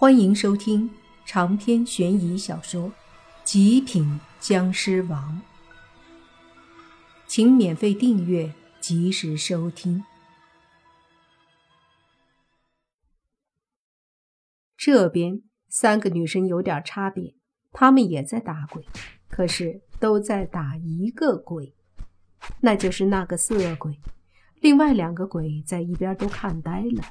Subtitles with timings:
[0.00, 0.88] 欢迎收听
[1.26, 2.88] 长篇悬疑小说
[3.42, 5.42] 《极品僵尸王》，
[7.26, 10.04] 请免费订阅，及时收听。
[14.76, 17.34] 这边三个女生有点差别，
[17.72, 18.86] 她们也在打鬼，
[19.28, 21.74] 可是都在打一个鬼，
[22.60, 23.98] 那就是那个色鬼。
[24.60, 27.02] 另外两个鬼在一边都看呆了。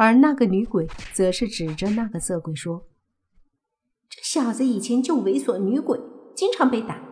[0.00, 2.86] 而那个女鬼则是指着那个色鬼说
[4.08, 6.00] ：“这小子以前就猥琐女鬼，
[6.34, 7.04] 经常被打。”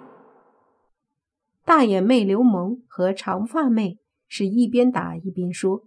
[1.66, 5.82] 大眼妹刘萌和长发妹是一边打一边说，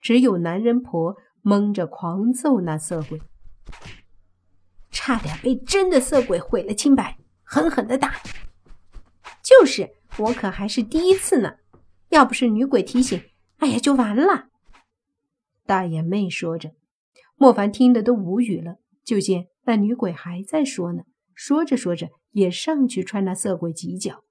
[0.00, 3.22] 只有男人婆蒙着狂揍那色鬼，
[4.90, 8.16] 差点被真的色鬼毁了清白，狠狠的打。
[9.40, 11.58] 就是我可还是第一次呢，
[12.08, 13.22] 要不是女鬼提醒，
[13.58, 14.48] 哎呀，就完了。
[15.66, 16.72] 大眼妹说着，
[17.36, 18.76] 莫凡听得都无语了。
[19.02, 21.02] 就见那女鬼还在说呢，
[21.34, 24.24] 说着说着也上去踹那色鬼几脚。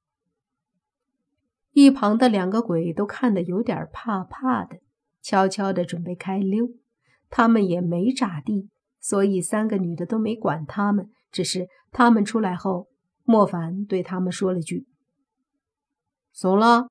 [1.71, 4.77] 一旁的两个鬼都看得有点怕怕的，
[5.21, 6.69] 悄悄的准备开溜。
[7.29, 11.09] 他们也没咋地，所以三个女的都没管他们。
[11.31, 12.89] 只是他们出来后，
[13.23, 14.85] 莫凡对他们说了句
[16.31, 16.89] ：“怂了。”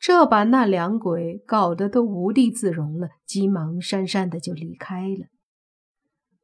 [0.00, 5.26] 这把那两鬼搞得都无地自容了，急忙讪讪的就离开了。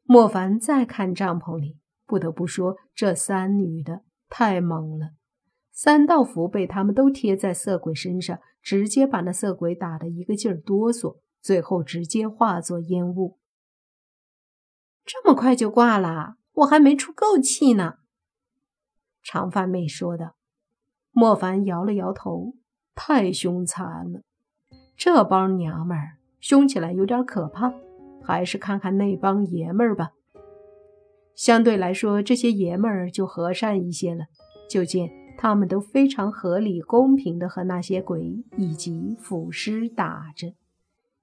[0.03, 5.13] 莫凡再看帐篷里，不得不说这三女的太猛了，
[5.73, 13.39] 三道符被他们都贴在色鬼身上，直接把那色鬼打得一个劲儿哆嗦，最后直接化作烟雾。
[15.07, 17.95] 这么快就挂了，我还没出够气呢。
[19.23, 20.37] 长发妹说道。
[21.11, 22.55] 莫凡摇了摇头。
[22.97, 24.23] 太凶残了，
[24.97, 27.73] 这帮娘们儿凶起来有点可怕，
[28.25, 30.11] 还是看看那帮爷们儿吧。
[31.37, 34.25] 相对来说，这些爷们儿就和善一些了。
[34.69, 40.55] 就见他们都非常合理、公平的和那些鬼以及腐尸打着，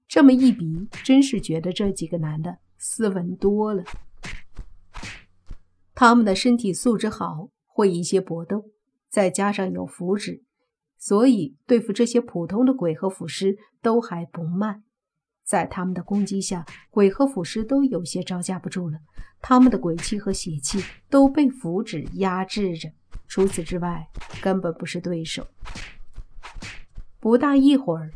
[0.08, 3.84] 这么一比，真是觉得这几个男的斯文多了。
[5.94, 8.70] 他们的身体素质好，会一些搏斗，
[9.10, 10.42] 再加上有符纸。
[10.98, 14.82] 所以对付这些普通的鬼和腐尸都还不慢，
[15.42, 18.98] 在他们的攻击下，鬼和腐尸都有些招架不住了。
[19.40, 22.90] 他们的鬼气和血气都被符纸压制着，
[23.28, 24.08] 除此之外
[24.40, 25.46] 根本不是对手。
[27.20, 28.10] 不大一会儿，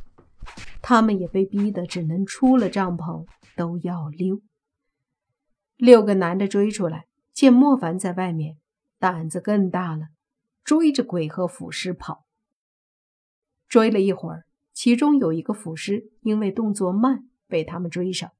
[0.80, 4.40] 他们也被逼得只能出了帐篷，都要溜。
[5.76, 8.56] 六个男的追出来，见莫凡在外面，
[8.98, 10.06] 胆子更大了，
[10.64, 12.24] 追着鬼和腐尸跑。
[13.68, 18.32] 追了一会儿，其中有一个腐尸因为动作慢，被他们追上，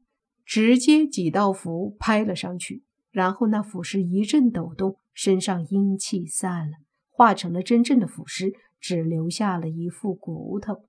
[0.45, 2.83] 直接几道符拍了上去。
[3.11, 6.77] 然后那腐尸一阵抖动，身上阴气散了，
[7.11, 10.85] 化成了真正的腐尸，只留下了一副骨头。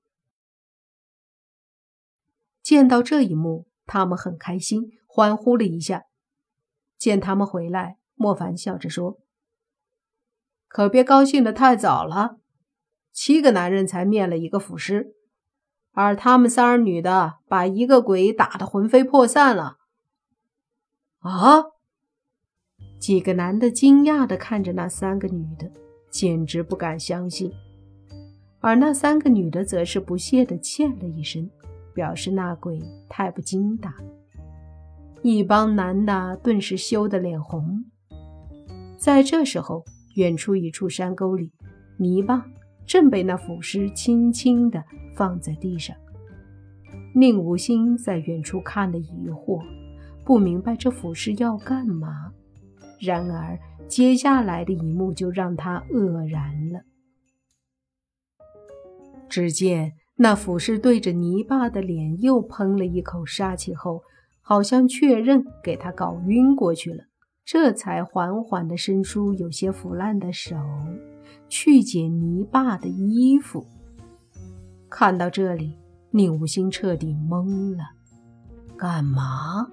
[2.62, 6.04] 见到这一幕，他们很开心，欢呼了一下。
[6.98, 9.20] 见他们回来，莫凡笑着说
[10.68, 12.38] ：“可别高兴的太早了。”
[13.22, 15.14] 七个男人才灭了一个腐尸，
[15.92, 19.76] 而他们仨儿女的把一个鬼打得魂飞魄散了。
[21.20, 21.66] 啊！
[22.98, 25.70] 几个男的惊讶地看着那三个女的，
[26.10, 27.52] 简直不敢相信。
[28.62, 31.50] 而那三个女的则是不屑地欠了一声，
[31.94, 33.94] 表示那鬼太不经打。
[35.22, 37.84] 一帮男的顿时羞得脸红。
[38.98, 39.84] 在这时候，
[40.16, 41.52] 远处一处山沟里，
[41.98, 42.46] 泥巴。
[42.90, 44.84] 正被那腐尸轻轻地
[45.14, 45.96] 放在地上，
[47.14, 49.64] 宁无心在远处看了疑惑，
[50.26, 52.32] 不明白这腐尸要干嘛。
[53.00, 56.82] 然而接下来的一幕就让他愕然了。
[59.30, 64.02] 只见那腐尸对着泥巴的脸又喷了一口杀气后，
[64.42, 67.04] 好像确认给他搞晕过去了，
[67.52, 70.56] 这才缓缓地伸出有些腐烂的手。
[71.48, 73.66] 去捡泥巴的衣服。
[74.88, 75.76] 看到这里，
[76.12, 77.86] 宁无心彻底懵了。
[78.78, 79.68] 干嘛？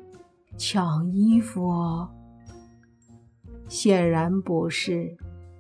[0.56, 1.70] 抢衣服？
[3.69, 5.14] 显然不是，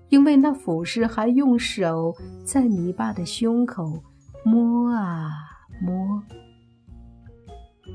[0.08, 2.14] 因为那腐尸还用手
[2.46, 4.02] 在泥巴的胸口
[4.42, 5.28] 摸啊
[5.82, 6.22] 摸。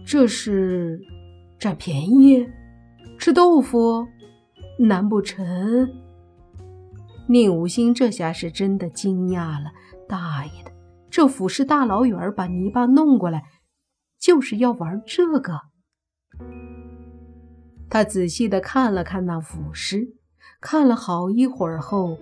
[0.05, 1.01] 这是
[1.57, 2.47] 占便宜？
[3.21, 4.07] 吃豆腐？
[4.79, 5.93] 难不成？
[7.27, 9.71] 宁无心这下是真的惊讶了，
[10.09, 10.71] 大爷的，
[11.11, 13.43] 这腐尸大老远把泥巴弄过来，
[14.19, 15.61] 就是要玩这个。
[17.91, 20.15] 他仔细的看了看那腐尸，
[20.59, 22.17] 看了好一会儿后，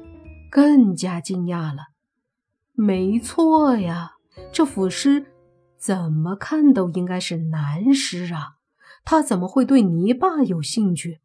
[0.51, 1.83] 更加惊讶了。
[2.73, 4.15] 没错呀，
[4.51, 5.27] 这腐尸
[5.77, 8.58] 怎么看都应该是男尸啊，
[9.11, 11.19] 他怎么会对泥巴有兴趣？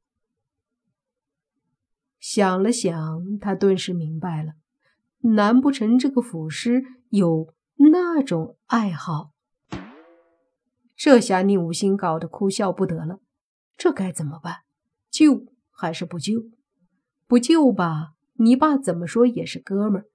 [2.19, 4.55] 想了想，他顿时明白了，
[5.35, 9.33] 难不成这个腐尸有那种爱好？
[10.97, 13.21] 这下宁武心搞得哭笑不得了，
[13.77, 14.63] 这该怎么办？
[15.11, 16.47] 救还是不救？
[17.27, 20.07] 不救吧，泥巴怎么说也是哥们儿，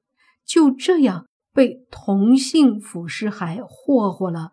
[0.43, 4.49] 就这样被同性腐尸还霍霍了，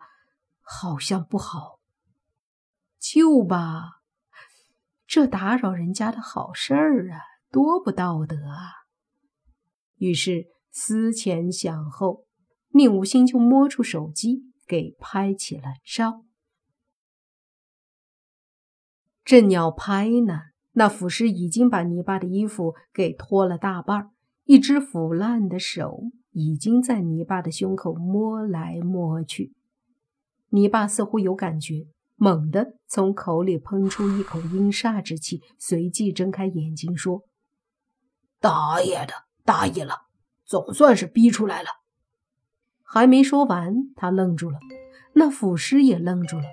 [0.61, 1.76] 好像不好。
[2.99, 4.01] 救吧，
[5.05, 7.21] 这打扰人家的好事儿啊！
[7.51, 8.87] 多不道德啊！
[9.97, 12.25] 于是思前想后，
[12.69, 16.25] 宁无心就摸出手机给拍起了照。
[19.23, 20.41] 正要拍呢，
[20.73, 24.11] 那腐尸已经把泥巴的衣服给脱了大半，
[24.43, 29.53] 一只腐烂的手已经在泥巴的胸口摸来摸去。
[30.49, 37.21] 泥巴似乎有感觉，猛地从口里喷出一口阴煞之气，随即睁开眼睛说。
[38.39, 39.13] 大爷的，
[39.45, 40.07] 大意了，
[40.43, 41.69] 总算是逼出来了。
[42.83, 44.57] 还没说完，他愣住了，
[45.13, 46.45] 那腐尸也愣住了，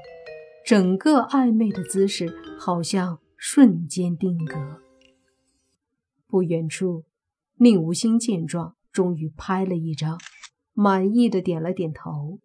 [0.67, 4.83] 整个暧昧的姿势好像瞬间定格。
[6.27, 7.05] 不远处，
[7.57, 10.21] 宁无心见状，终于拍了一张，
[10.73, 12.41] 满意的点了点头。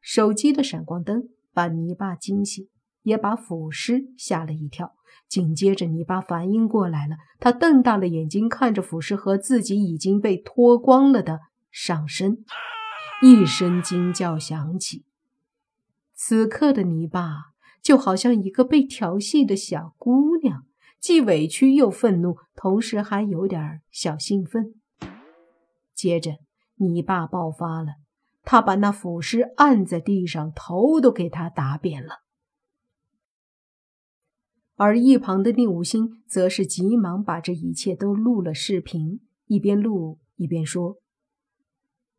[0.00, 2.68] 手机的闪光灯把泥巴惊醒。
[3.06, 4.96] 也把腐尸吓了一跳。
[5.28, 11.38] 紧接着，泥巴反应过来了，他瞪大了眼睛看着腐尸和自己已经被脱光了的
[11.70, 12.44] 上身，
[13.22, 15.04] 一声惊叫响起。
[16.14, 20.64] 此刻的泥巴就好像一个被调戏的小姑娘，
[20.98, 24.74] 既委屈又愤怒，同时还有点小兴奋。
[25.94, 26.32] 接着，
[26.74, 27.92] 泥巴爆发了，
[28.46, 32.20] 他把那腐尸按在地上，头都给他打扁了。
[34.76, 40.98] 而一旁的宁武星则是急忙把这一切都录了视频，一边录一边说：“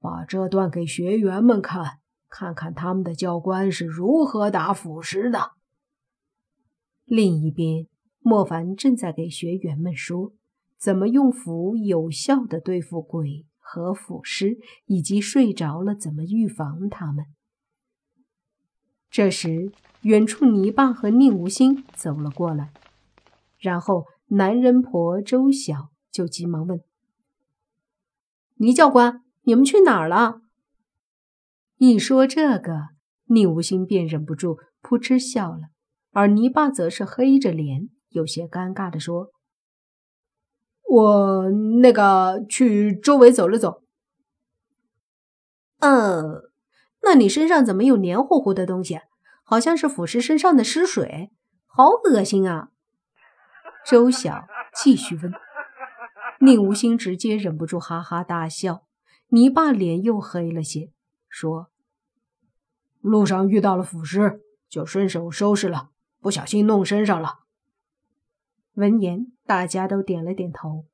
[0.01, 5.51] 把这段给学员们看，看看他们的教官是如何打腐尸的。”
[7.05, 7.87] 另一边，
[8.19, 10.33] 莫凡正在给学员们说
[10.77, 17.25] 怎么用符有效的对付鬼和腐尸，以及睡着了怎么预防他们。
[19.09, 19.73] 这时。
[20.03, 22.71] 远处，泥巴和宁无心走了过来，
[23.57, 26.81] 然后男人婆周晓就急忙问
[28.57, 30.41] ：“倪教官，你们去哪儿了？”
[31.77, 32.89] 一说这个，
[33.25, 35.69] 宁无心便忍不住扑哧笑了，
[36.11, 39.31] 而泥巴则是黑着脸，有些尴尬的说
[40.87, 41.49] ：“我
[41.81, 43.83] 那个去周围走了走。
[45.79, 46.49] ”“嗯，
[47.01, 49.01] 那你身上怎么有黏糊糊的东西？”
[49.49, 51.31] 好像是腐尸身上的尸水，
[51.67, 52.71] 好恶心啊！
[53.85, 54.45] 周晓
[54.75, 55.31] 继续问，
[56.41, 58.83] 宁无心直接忍不住哈哈大笑。
[59.29, 60.91] 泥巴脸又黑了些，
[61.29, 61.67] 说
[62.99, 67.45] ：“路上遇到了腐尸，就顺手收拾了，不小心弄身上了。”
[68.77, 70.85] 闻言，大家都点了点头。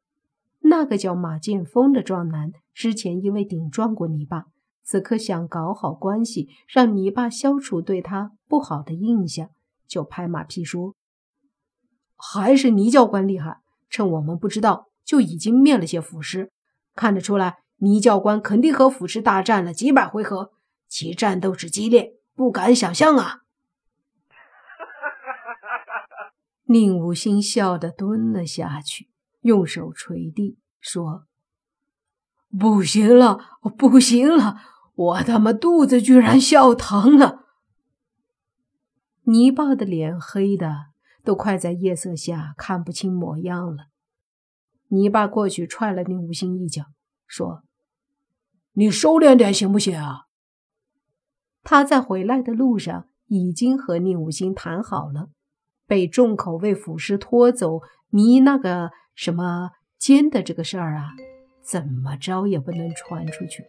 [0.61, 4.45] 那个叫马剑锋的壮男，之前因为顶撞过泥巴。
[4.85, 9.49] 此刻想搞好关系，让泥巴消除对他不好的印象，
[9.85, 10.95] 就拍马屁说
[12.15, 13.57] ：“还是倪教官厉害，
[13.89, 16.53] 趁我们不知道，就已经灭了些腐尸。
[16.95, 20.51] 看得出来，倪教官肯定和腐尸大战了几百回合，
[20.87, 23.39] 其战斗之激烈，不敢想象啊！”
[26.65, 29.09] 宁无心笑得蹲了下去，
[29.41, 31.25] 用手捶地说
[32.57, 33.39] ：“不行了，
[33.77, 34.61] 不行了！”
[34.95, 37.47] 我他妈肚子居然笑疼了！
[39.23, 40.91] 泥巴的脸黑的
[41.23, 43.87] 都快在夜色下看不清模样了。
[44.89, 46.83] 泥巴过去踹了宁无心一脚，
[47.25, 47.63] 说
[48.73, 50.27] ：“你收敛点行不行啊？”
[51.63, 55.31] 他在回来的路上已经和宁无心谈好了，
[55.87, 61.09] 被重口味腐尸拖走迷那个什么尖的这个事儿啊，
[61.63, 63.63] 怎么着也不能传出去。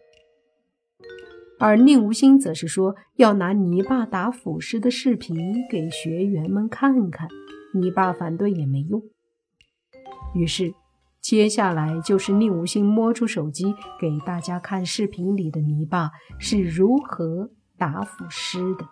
[1.57, 5.37] 而宁无心则是说要拿泥巴打腐尸的视频
[5.69, 7.29] 给学员们看看，
[7.73, 9.01] 泥巴反对也没用。
[10.33, 10.73] 于是，
[11.21, 18.85] 接下来就是宁无心摸出手机给大家看视频里的泥巴是如何打腐尸的。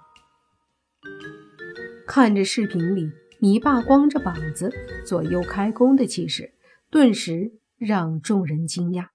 [2.15, 4.71] 看着视频里泥巴光着膀子，
[5.03, 6.53] 左右开弓的气势，
[6.91, 9.07] 顿时让众人惊讶。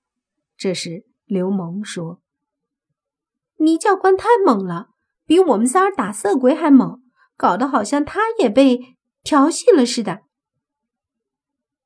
[0.56, 2.20] 这时，刘蒙说
[3.58, 4.88] ：“倪教官太猛了，
[5.24, 7.00] 比我们仨打色鬼还猛，
[7.36, 10.22] 搞得好像他也被调戏了似的。”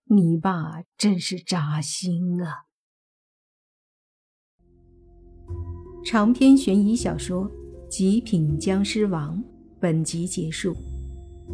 [0.08, 2.64] 你爸真是扎心啊！
[6.02, 7.50] 长篇悬疑小说
[7.88, 9.36] 《极品僵尸王》
[9.78, 10.74] 本集结束，